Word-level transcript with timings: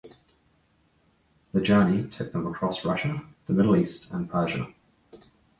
The 1.53 1.61
journey 1.61 2.07
took 2.09 2.31
them 2.31 2.47
across 2.47 2.83
Russia, 2.83 3.23
the 3.45 3.53
Middle 3.53 3.75
East 3.75 4.11
and 4.11 4.27
Persia. 4.27 4.73